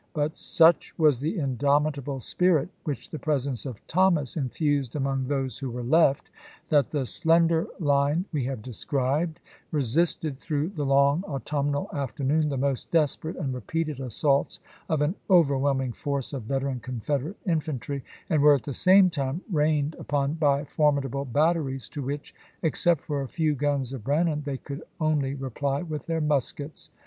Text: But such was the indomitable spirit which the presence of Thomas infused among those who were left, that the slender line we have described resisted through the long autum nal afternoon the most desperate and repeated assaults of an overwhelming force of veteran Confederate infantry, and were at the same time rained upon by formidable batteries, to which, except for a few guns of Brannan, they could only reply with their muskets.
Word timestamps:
But 0.15 0.35
such 0.35 0.97
was 0.97 1.19
the 1.19 1.37
indomitable 1.37 2.19
spirit 2.21 2.69
which 2.85 3.11
the 3.11 3.19
presence 3.19 3.67
of 3.67 3.85
Thomas 3.85 4.35
infused 4.35 4.95
among 4.95 5.27
those 5.27 5.59
who 5.59 5.69
were 5.69 5.83
left, 5.83 6.31
that 6.69 6.89
the 6.89 7.05
slender 7.05 7.67
line 7.79 8.25
we 8.31 8.45
have 8.45 8.63
described 8.63 9.39
resisted 9.71 10.39
through 10.39 10.69
the 10.69 10.87
long 10.87 11.21
autum 11.27 11.69
nal 11.69 11.87
afternoon 11.93 12.49
the 12.49 12.57
most 12.57 12.89
desperate 12.89 13.35
and 13.35 13.53
repeated 13.53 13.99
assaults 13.99 14.59
of 14.89 15.03
an 15.03 15.13
overwhelming 15.29 15.91
force 15.91 16.33
of 16.33 16.45
veteran 16.45 16.79
Confederate 16.79 17.37
infantry, 17.45 18.03
and 18.27 18.41
were 18.41 18.55
at 18.55 18.63
the 18.63 18.73
same 18.73 19.11
time 19.11 19.41
rained 19.51 19.95
upon 19.99 20.33
by 20.33 20.63
formidable 20.63 21.25
batteries, 21.25 21.87
to 21.89 22.01
which, 22.01 22.33
except 22.63 23.01
for 23.01 23.21
a 23.21 23.29
few 23.29 23.53
guns 23.53 23.93
of 23.93 24.03
Brannan, 24.03 24.41
they 24.45 24.57
could 24.57 24.81
only 24.99 25.35
reply 25.35 25.83
with 25.83 26.07
their 26.07 26.21
muskets. 26.21 26.89